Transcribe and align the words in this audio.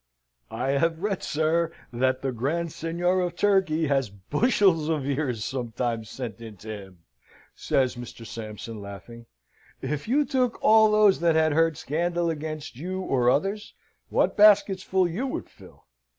"I 0.49 0.69
have 0.79 0.97
read, 1.03 1.21
sir, 1.21 1.71
that 1.93 2.23
the 2.23 2.31
Grand 2.31 2.71
Seignior 2.71 3.19
of 3.21 3.35
Turkey 3.35 3.85
has 3.85 4.09
bushels 4.09 4.89
of 4.89 5.05
ears 5.05 5.45
sometimes 5.45 6.09
sent 6.09 6.41
in 6.41 6.57
to 6.57 6.69
him," 6.69 7.03
says 7.53 7.95
Mr. 7.95 8.25
Sampson, 8.25 8.81
laughing. 8.81 9.27
"If 9.79 10.07
you 10.07 10.25
took 10.25 10.57
all 10.63 10.89
those 10.89 11.19
that 11.19 11.35
had 11.35 11.53
heard 11.53 11.77
scandal 11.77 12.31
against 12.31 12.75
you 12.77 13.01
or 13.01 13.29
others, 13.29 13.75
what 14.09 14.35
basketsful 14.35 15.07
you 15.07 15.27
would 15.27 15.47
fill!" 15.51 15.85